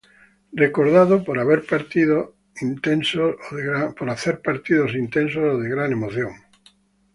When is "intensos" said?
4.95-5.43